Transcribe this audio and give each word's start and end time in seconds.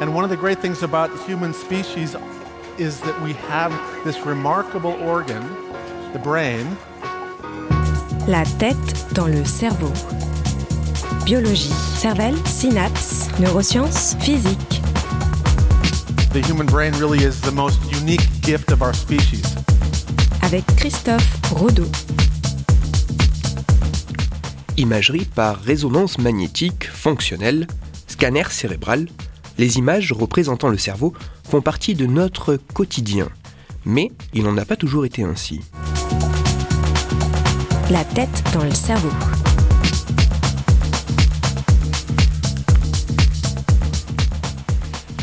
And 0.00 0.14
one 0.14 0.24
of 0.24 0.30
the 0.30 0.36
great 0.36 0.60
things 0.60 0.82
about 0.82 1.10
human 1.26 1.52
species 1.52 2.16
is 2.78 3.00
that 3.02 3.20
we 3.20 3.34
have 3.34 3.70
this 4.02 4.18
remarkable 4.24 4.92
organ, 5.02 5.42
the 6.14 6.18
brain. 6.18 6.66
La 8.26 8.44
tête 8.58 9.12
dans 9.12 9.26
le 9.26 9.44
cerveau. 9.44 9.92
Biologie, 11.26 11.74
cervelle, 11.98 12.34
synapses, 12.46 13.28
neurosciences, 13.40 14.16
physique. 14.20 14.80
The 16.32 16.40
human 16.46 16.66
brain 16.66 16.94
really 16.94 17.22
is 17.22 17.42
the 17.42 17.52
most 17.52 17.78
unique 17.92 18.26
gift 18.40 18.72
of 18.72 18.80
our 18.80 18.94
species. 18.94 19.44
Avec 20.40 20.64
Christophe 20.78 21.28
Rodeau. 21.52 21.90
Imagerie 24.78 25.26
par 25.26 25.60
résonance 25.60 26.16
magnétique 26.16 26.88
fonctionnelle, 26.88 27.66
scanner 28.06 28.44
cérébral, 28.48 29.06
les 29.58 29.78
images 29.78 30.12
représentant 30.12 30.68
le 30.68 30.78
cerveau 30.78 31.12
font 31.48 31.60
partie 31.60 31.94
de 31.94 32.06
notre 32.06 32.56
quotidien. 32.74 33.28
Mais 33.84 34.10
il 34.32 34.44
n'en 34.44 34.56
a 34.56 34.64
pas 34.64 34.76
toujours 34.76 35.04
été 35.04 35.22
ainsi. 35.22 35.60
La 37.90 38.04
tête 38.04 38.44
dans 38.52 38.64
le 38.64 38.74
cerveau. 38.74 39.10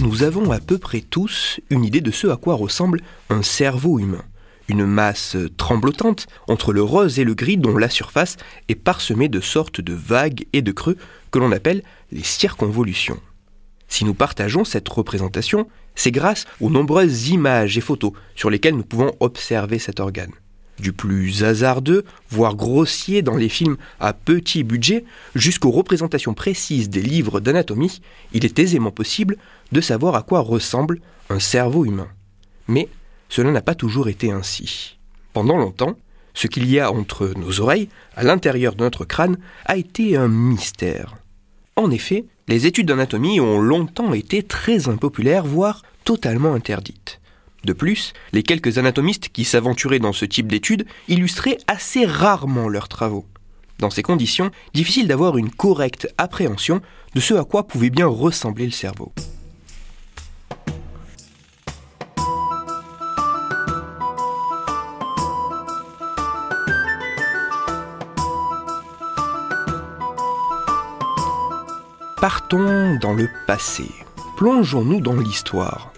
Nous 0.00 0.22
avons 0.22 0.50
à 0.50 0.58
peu 0.58 0.76
près 0.76 1.00
tous 1.00 1.60
une 1.70 1.84
idée 1.84 2.00
de 2.00 2.10
ce 2.10 2.26
à 2.26 2.36
quoi 2.36 2.54
ressemble 2.54 3.00
un 3.30 3.42
cerveau 3.42 3.98
humain. 3.98 4.24
Une 4.68 4.84
masse 4.84 5.36
tremblotante 5.56 6.26
entre 6.48 6.72
le 6.72 6.82
rose 6.82 7.18
et 7.18 7.24
le 7.24 7.34
gris 7.34 7.56
dont 7.56 7.78
la 7.78 7.88
surface 7.88 8.36
est 8.68 8.74
parsemée 8.74 9.28
de 9.28 9.40
sortes 9.40 9.80
de 9.80 9.94
vagues 9.94 10.46
et 10.52 10.60
de 10.60 10.72
creux 10.72 10.96
que 11.30 11.38
l'on 11.38 11.52
appelle 11.52 11.82
les 12.10 12.24
circonvolutions. 12.24 13.20
Si 13.88 14.04
nous 14.04 14.14
partageons 14.14 14.64
cette 14.64 14.88
représentation, 14.88 15.68
c'est 15.94 16.10
grâce 16.10 16.44
aux 16.60 16.70
nombreuses 16.70 17.28
images 17.28 17.78
et 17.78 17.80
photos 17.80 18.12
sur 18.34 18.50
lesquelles 18.50 18.76
nous 18.76 18.84
pouvons 18.84 19.12
observer 19.20 19.78
cet 19.78 20.00
organe. 20.00 20.32
Du 20.78 20.92
plus 20.92 21.42
hasardeux, 21.42 22.04
voire 22.28 22.54
grossier 22.54 23.22
dans 23.22 23.36
les 23.36 23.48
films 23.48 23.78
à 23.98 24.12
petit 24.12 24.62
budget, 24.62 25.04
jusqu'aux 25.34 25.70
représentations 25.70 26.34
précises 26.34 26.90
des 26.90 27.00
livres 27.00 27.40
d'anatomie, 27.40 28.02
il 28.32 28.44
est 28.44 28.58
aisément 28.58 28.90
possible 28.90 29.38
de 29.72 29.80
savoir 29.80 30.14
à 30.16 30.22
quoi 30.22 30.40
ressemble 30.40 31.00
un 31.30 31.40
cerveau 31.40 31.86
humain. 31.86 32.08
Mais 32.68 32.88
cela 33.30 33.52
n'a 33.52 33.62
pas 33.62 33.74
toujours 33.74 34.08
été 34.08 34.30
ainsi. 34.30 34.98
Pendant 35.32 35.56
longtemps, 35.56 35.96
ce 36.34 36.46
qu'il 36.46 36.70
y 36.70 36.78
a 36.78 36.92
entre 36.92 37.32
nos 37.36 37.60
oreilles, 37.60 37.88
à 38.14 38.22
l'intérieur 38.22 38.74
de 38.74 38.84
notre 38.84 39.06
crâne, 39.06 39.38
a 39.64 39.76
été 39.78 40.16
un 40.16 40.28
mystère. 40.28 41.16
En 41.76 41.90
effet, 41.90 42.26
les 42.48 42.66
études 42.66 42.86
d'anatomie 42.86 43.40
ont 43.40 43.60
longtemps 43.60 44.12
été 44.12 44.42
très 44.42 44.88
impopulaires, 44.88 45.44
voire 45.44 45.82
totalement 46.04 46.54
interdites. 46.54 47.20
De 47.64 47.72
plus, 47.72 48.12
les 48.32 48.44
quelques 48.44 48.78
anatomistes 48.78 49.30
qui 49.30 49.44
s'aventuraient 49.44 49.98
dans 49.98 50.12
ce 50.12 50.24
type 50.24 50.46
d'études 50.46 50.86
illustraient 51.08 51.58
assez 51.66 52.06
rarement 52.06 52.68
leurs 52.68 52.88
travaux. 52.88 53.26
Dans 53.80 53.90
ces 53.90 54.02
conditions, 54.02 54.52
difficile 54.74 55.08
d'avoir 55.08 55.36
une 55.36 55.50
correcte 55.50 56.08
appréhension 56.18 56.80
de 57.14 57.20
ce 57.20 57.34
à 57.34 57.44
quoi 57.44 57.66
pouvait 57.66 57.90
bien 57.90 58.06
ressembler 58.06 58.66
le 58.66 58.70
cerveau. 58.70 59.12
Partons 72.28 72.96
dans 72.96 73.14
le 73.14 73.28
passé. 73.46 73.88
Plongeons-nous 74.36 75.00
dans 75.00 75.14
l'histoire. 75.14 75.92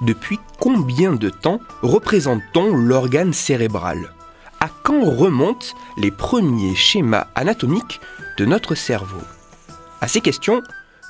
Depuis 0.00 0.40
combien 0.58 1.12
de 1.12 1.28
temps 1.28 1.60
représente-t-on 1.82 2.74
l'organe 2.74 3.34
cérébral? 3.34 4.14
À 4.60 4.70
quand 4.82 5.04
remontent 5.04 5.76
les 5.98 6.10
premiers 6.10 6.74
schémas 6.74 7.26
anatomiques 7.34 8.00
de 8.38 8.46
notre 8.46 8.74
cerveau? 8.74 9.20
À 10.00 10.08
ces 10.08 10.22
questions, 10.22 10.62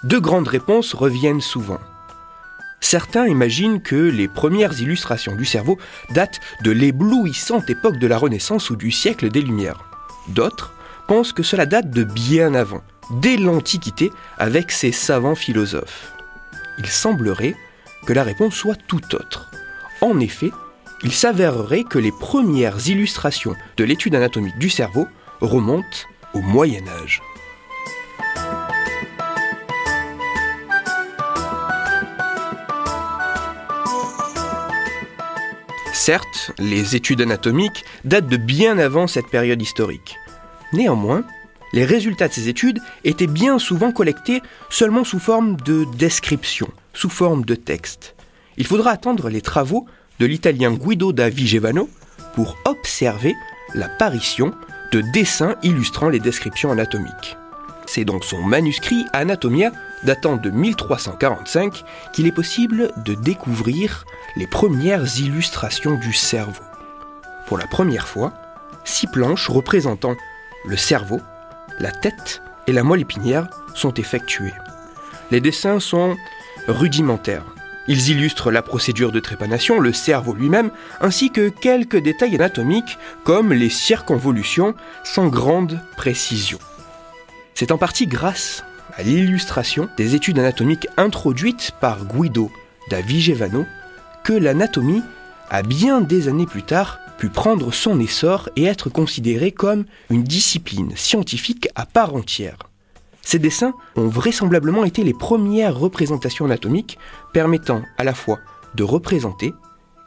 deux 0.02 0.18
grandes 0.18 0.48
réponses 0.48 0.92
reviennent 0.92 1.40
souvent. 1.40 1.78
Certains 2.80 3.28
imaginent 3.28 3.80
que 3.80 3.94
les 3.94 4.26
premières 4.26 4.80
illustrations 4.80 5.36
du 5.36 5.44
cerveau 5.44 5.78
datent 6.10 6.40
de 6.64 6.72
l'éblouissante 6.72 7.70
époque 7.70 7.98
de 7.98 8.08
la 8.08 8.18
Renaissance 8.18 8.70
ou 8.70 8.74
du 8.74 8.90
siècle 8.90 9.30
des 9.30 9.42
Lumières. 9.42 9.84
D'autres 10.30 10.74
pensent 11.06 11.32
que 11.32 11.44
cela 11.44 11.64
date 11.64 11.90
de 11.90 12.02
bien 12.02 12.54
avant, 12.54 12.82
dès 13.10 13.36
l'Antiquité 13.36 14.10
avec 14.38 14.70
ses 14.70 14.92
savants 14.92 15.34
philosophes. 15.34 16.12
Il 16.78 16.86
semblerait 16.86 17.54
que 18.06 18.12
la 18.12 18.22
réponse 18.22 18.54
soit 18.54 18.78
tout 18.86 19.14
autre. 19.14 19.50
En 20.00 20.20
effet, 20.20 20.50
il 21.02 21.12
s'avérerait 21.12 21.84
que 21.84 21.98
les 21.98 22.12
premières 22.12 22.88
illustrations 22.88 23.54
de 23.76 23.84
l'étude 23.84 24.14
anatomique 24.14 24.58
du 24.58 24.70
cerveau 24.70 25.06
remontent 25.40 26.06
au 26.32 26.40
Moyen 26.40 26.86
Âge. 27.02 27.22
Certes, 35.92 36.52
les 36.58 36.96
études 36.96 37.22
anatomiques 37.22 37.84
datent 38.04 38.26
de 38.26 38.36
bien 38.36 38.78
avant 38.78 39.06
cette 39.06 39.28
période 39.28 39.62
historique. 39.62 40.16
Néanmoins, 40.72 41.24
les 41.74 41.84
résultats 41.84 42.28
de 42.28 42.32
ces 42.32 42.48
études 42.48 42.78
étaient 43.02 43.26
bien 43.26 43.58
souvent 43.58 43.90
collectés 43.90 44.40
seulement 44.70 45.02
sous 45.02 45.18
forme 45.18 45.56
de 45.56 45.84
description, 45.96 46.68
sous 46.92 47.10
forme 47.10 47.44
de 47.44 47.56
texte. 47.56 48.14
Il 48.56 48.64
faudra 48.64 48.92
attendre 48.92 49.28
les 49.28 49.40
travaux 49.40 49.84
de 50.20 50.26
l'italien 50.26 50.72
Guido 50.72 51.12
da 51.12 51.28
Vigevano 51.28 51.90
pour 52.34 52.56
observer 52.64 53.34
l'apparition 53.74 54.54
de 54.92 55.00
dessins 55.00 55.56
illustrant 55.64 56.08
les 56.08 56.20
descriptions 56.20 56.70
anatomiques. 56.70 57.36
C'est 57.86 58.04
donc 58.04 58.24
son 58.24 58.40
manuscrit 58.40 59.04
Anatomia, 59.12 59.72
datant 60.04 60.36
de 60.36 60.50
1345, 60.50 61.82
qu'il 62.12 62.28
est 62.28 62.32
possible 62.32 62.92
de 63.04 63.14
découvrir 63.14 64.04
les 64.36 64.46
premières 64.46 65.18
illustrations 65.18 65.98
du 65.98 66.12
cerveau. 66.12 66.62
Pour 67.48 67.58
la 67.58 67.66
première 67.66 68.06
fois, 68.06 68.32
six 68.84 69.08
planches 69.08 69.48
représentant 69.48 70.14
le 70.66 70.76
cerveau 70.76 71.20
la 71.78 71.90
tête 71.90 72.42
et 72.66 72.72
la 72.72 72.82
moelle 72.82 73.02
épinière 73.02 73.48
sont 73.74 73.94
effectués. 73.94 74.54
Les 75.30 75.40
dessins 75.40 75.80
sont 75.80 76.16
rudimentaires. 76.68 77.44
Ils 77.86 78.10
illustrent 78.10 78.50
la 78.50 78.62
procédure 78.62 79.12
de 79.12 79.20
trépanation, 79.20 79.78
le 79.78 79.92
cerveau 79.92 80.32
lui-même, 80.32 80.70
ainsi 81.00 81.30
que 81.30 81.48
quelques 81.48 81.98
détails 81.98 82.34
anatomiques 82.36 82.98
comme 83.24 83.52
les 83.52 83.68
circonvolutions 83.68 84.74
sans 85.02 85.28
grande 85.28 85.80
précision. 85.96 86.58
C'est 87.54 87.72
en 87.72 87.78
partie 87.78 88.06
grâce 88.06 88.64
à 88.96 89.02
l'illustration 89.02 89.88
des 89.96 90.14
études 90.14 90.38
anatomiques 90.38 90.88
introduites 90.96 91.72
par 91.80 92.04
Guido 92.06 92.50
da 92.90 93.00
Vigevano 93.00 93.66
que 94.24 94.32
l'anatomie, 94.32 95.02
a 95.50 95.62
bien 95.62 96.00
des 96.00 96.28
années 96.28 96.46
plus 96.46 96.62
tard, 96.62 96.98
pu 97.18 97.28
prendre 97.28 97.72
son 97.72 98.00
essor 98.00 98.48
et 98.56 98.64
être 98.64 98.90
considéré 98.90 99.52
comme 99.52 99.84
une 100.10 100.24
discipline 100.24 100.92
scientifique 100.96 101.68
à 101.74 101.86
part 101.86 102.14
entière. 102.14 102.58
Ces 103.22 103.38
dessins 103.38 103.74
ont 103.96 104.08
vraisemblablement 104.08 104.84
été 104.84 105.02
les 105.02 105.14
premières 105.14 105.76
représentations 105.76 106.44
anatomiques 106.44 106.98
permettant 107.32 107.82
à 107.96 108.04
la 108.04 108.14
fois 108.14 108.38
de 108.74 108.84
représenter 108.84 109.54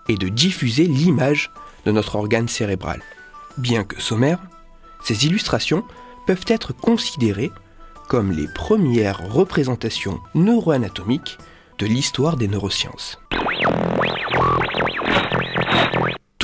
et 0.08 0.16
de 0.16 0.30
diffuser 0.30 0.86
l'image 0.86 1.52
de 1.86 1.92
notre 1.92 2.16
organe 2.16 2.48
cérébral. 2.48 3.02
Bien 3.58 3.84
que 3.84 4.02
sommaires, 4.02 4.40
ces 5.04 5.26
illustrations 5.26 5.84
peuvent 6.28 6.46
être 6.48 6.74
considérées 6.74 7.52
comme 8.08 8.32
les 8.32 8.48
premières 8.48 9.32
représentations 9.32 10.20
neuroanatomiques 10.36 11.38
de 11.80 11.86
l'histoire 11.86 12.38
des 12.38 12.48
neurosciences. 12.48 13.20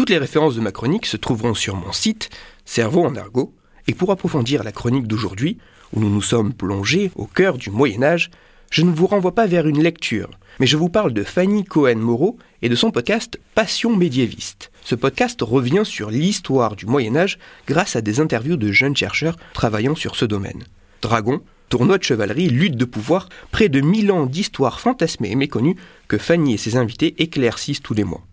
Toutes 0.04 0.10
les 0.10 0.18
références 0.18 0.56
de 0.56 0.60
ma 0.60 0.74
chronique 0.74 1.06
se 1.06 1.16
trouveront 1.16 1.54
sur 1.54 1.78
mon 1.78 1.94
site, 1.94 2.30
Cerveau 2.66 3.06
en 3.06 3.16
argot, 3.16 3.54
et 3.88 3.94
pour 3.94 4.12
approfondir 4.12 4.62
la 4.62 4.74
chronique 4.74 5.08
d'aujourd'hui, 5.08 5.60
où 5.94 6.02
nous 6.02 6.10
nous 6.10 6.22
sommes 6.22 6.52
plongés 6.54 7.10
au 7.16 7.26
cœur 7.26 7.58
du 7.58 7.70
Moyen 7.70 8.04
Âge, 8.04 8.30
je 8.70 8.82
ne 8.82 8.92
vous 8.92 9.08
renvoie 9.08 9.34
pas 9.34 9.46
vers 9.46 9.66
une 9.66 9.82
lecture, 9.82 10.30
mais 10.60 10.68
je 10.68 10.76
vous 10.76 10.90
parle 10.90 11.14
de 11.14 11.24
Fanny 11.24 11.64
Cohen-Moreau 11.64 12.38
et 12.62 12.68
de 12.68 12.76
son 12.76 12.92
podcast 12.92 13.40
Passion 13.56 13.96
médiéviste. 13.96 14.72
Ce 14.84 14.96
podcast 14.96 15.42
revient 15.42 15.84
sur 15.86 16.12
l'histoire 16.12 16.76
du 16.76 16.86
Moyen 16.86 17.16
Âge 17.16 17.40
grâce 17.66 17.96
à 17.96 18.02
des 18.02 18.20
interviews 18.20 18.58
de 18.58 18.74
jeunes 18.74 18.98
chercheurs 18.98 19.38
travaillant 19.54 19.96
sur 19.96 20.18
ce 20.18 20.26
domaine. 20.26 20.66
Dragon, 21.02 21.42
tournoi 21.70 21.98
de 21.98 22.04
chevalerie, 22.04 22.50
lutte 22.50 22.76
de 22.76 22.84
pouvoir, 22.84 23.30
près 23.52 23.70
de 23.70 23.80
mille 23.80 24.12
ans 24.12 24.26
d'histoires 24.26 24.82
fantasmées 24.82 25.32
et 25.32 25.36
méconnues 25.36 25.78
que 26.10 26.18
Fanny 26.18 26.56
et 26.56 26.58
ses 26.58 26.76
invités 26.76 27.16
éclaircissent 27.20 27.82
tous 27.82 27.94
les 27.94 28.04
mois. 28.04 28.26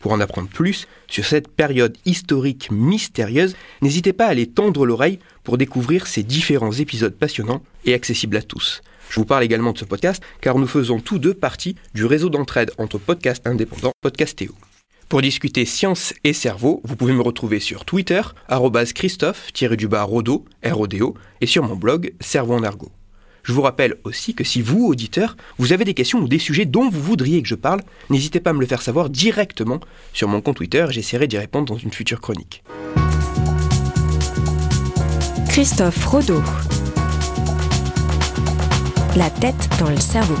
Pour 0.00 0.12
en 0.12 0.20
apprendre 0.20 0.48
plus 0.48 0.88
sur 1.08 1.24
cette 1.24 1.48
période 1.48 1.96
historique 2.06 2.70
mystérieuse, 2.72 3.54
n'hésitez 3.82 4.12
pas 4.12 4.26
à 4.26 4.30
aller 4.30 4.46
tendre 4.46 4.86
l'oreille 4.86 5.20
pour 5.44 5.58
découvrir 5.58 6.06
ces 6.06 6.22
différents 6.22 6.72
épisodes 6.72 7.14
passionnants 7.14 7.62
et 7.84 7.94
accessibles 7.94 8.38
à 8.38 8.42
tous. 8.42 8.82
Je 9.10 9.16
vous 9.16 9.26
parle 9.26 9.44
également 9.44 9.72
de 9.72 9.78
ce 9.78 9.84
podcast 9.84 10.22
car 10.40 10.58
nous 10.58 10.66
faisons 10.66 11.00
tous 11.00 11.18
deux 11.18 11.34
partie 11.34 11.76
du 11.94 12.06
réseau 12.06 12.30
d'entraide 12.30 12.72
entre 12.78 12.98
podcasts 12.98 13.46
indépendants 13.46 13.92
Podcastéo. 14.00 14.52
Pour 15.10 15.20
discuter 15.22 15.64
science 15.64 16.14
et 16.22 16.32
cerveau, 16.32 16.80
vous 16.84 16.96
pouvez 16.96 17.12
me 17.12 17.20
retrouver 17.20 17.58
sur 17.58 17.84
Twitter, 17.84 18.22
Christophe-Rodo, 18.94 20.44
R-O-D-O, 20.64 21.14
et 21.40 21.46
sur 21.46 21.64
mon 21.64 21.74
blog 21.74 22.14
Cerveau 22.20 22.54
en 22.54 22.62
argot. 22.62 22.92
Je 23.42 23.52
vous 23.52 23.62
rappelle 23.62 23.96
aussi 24.04 24.34
que 24.34 24.44
si 24.44 24.62
vous, 24.62 24.86
auditeurs, 24.86 25.36
vous 25.58 25.72
avez 25.72 25.84
des 25.84 25.94
questions 25.94 26.20
ou 26.20 26.28
des 26.28 26.38
sujets 26.38 26.66
dont 26.66 26.88
vous 26.88 27.02
voudriez 27.02 27.42
que 27.42 27.48
je 27.48 27.54
parle, 27.54 27.80
n'hésitez 28.10 28.40
pas 28.40 28.50
à 28.50 28.52
me 28.52 28.60
le 28.60 28.66
faire 28.66 28.82
savoir 28.82 29.10
directement 29.10 29.80
sur 30.12 30.28
mon 30.28 30.40
compte 30.40 30.56
Twitter, 30.56 30.86
j'essaierai 30.90 31.26
d'y 31.26 31.38
répondre 31.38 31.72
dans 31.72 31.78
une 31.78 31.92
future 31.92 32.20
chronique. 32.20 32.62
Christophe 35.48 36.04
Rodeau. 36.04 36.42
La 39.16 39.30
tête 39.30 39.68
dans 39.80 39.90
le 39.90 39.98
cerveau. 39.98 40.36